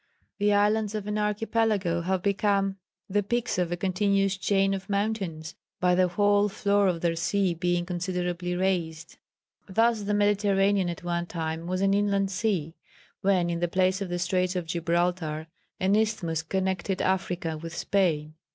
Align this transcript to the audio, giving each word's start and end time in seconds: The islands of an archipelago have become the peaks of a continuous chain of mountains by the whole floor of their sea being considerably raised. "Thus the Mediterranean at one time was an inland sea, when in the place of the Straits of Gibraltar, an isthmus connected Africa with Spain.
The 0.39 0.51
islands 0.51 0.95
of 0.95 1.05
an 1.05 1.19
archipelago 1.19 2.01
have 2.01 2.23
become 2.23 2.77
the 3.07 3.21
peaks 3.21 3.59
of 3.59 3.71
a 3.71 3.77
continuous 3.77 4.35
chain 4.35 4.73
of 4.73 4.89
mountains 4.89 5.53
by 5.79 5.93
the 5.93 6.07
whole 6.07 6.49
floor 6.49 6.87
of 6.87 7.01
their 7.01 7.15
sea 7.15 7.53
being 7.53 7.85
considerably 7.85 8.55
raised. 8.55 9.19
"Thus 9.69 10.01
the 10.01 10.15
Mediterranean 10.15 10.89
at 10.89 11.03
one 11.03 11.27
time 11.27 11.67
was 11.67 11.81
an 11.81 11.93
inland 11.93 12.31
sea, 12.31 12.73
when 13.21 13.51
in 13.51 13.59
the 13.59 13.67
place 13.67 14.01
of 14.01 14.09
the 14.09 14.17
Straits 14.17 14.55
of 14.55 14.65
Gibraltar, 14.65 15.45
an 15.79 15.95
isthmus 15.95 16.41
connected 16.41 16.99
Africa 17.03 17.55
with 17.55 17.75
Spain. 17.77 18.33